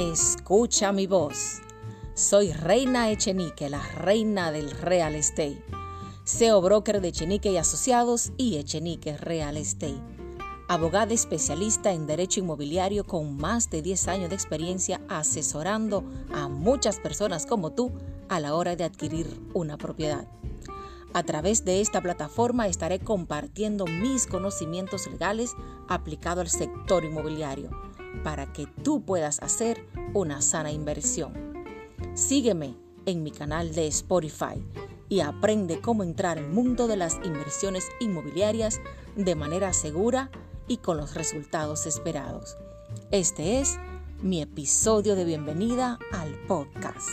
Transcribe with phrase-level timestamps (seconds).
[0.00, 1.60] Escucha mi voz.
[2.14, 5.62] Soy Reina Echenique, la reina del real estate.
[6.24, 10.00] SEO broker de Echenique y Asociados y Echenique Real Estate.
[10.68, 16.98] Abogada especialista en derecho inmobiliario con más de 10 años de experiencia asesorando a muchas
[16.98, 17.92] personas como tú
[18.30, 20.26] a la hora de adquirir una propiedad.
[21.12, 25.52] A través de esta plataforma estaré compartiendo mis conocimientos legales
[25.88, 27.89] aplicados al sector inmobiliario
[28.22, 31.32] para que tú puedas hacer una sana inversión.
[32.14, 32.74] Sígueme
[33.06, 34.64] en mi canal de Spotify
[35.08, 38.80] y aprende cómo entrar al mundo de las inversiones inmobiliarias
[39.16, 40.30] de manera segura
[40.68, 42.56] y con los resultados esperados.
[43.10, 43.78] Este es
[44.22, 47.08] mi episodio de bienvenida al podcast.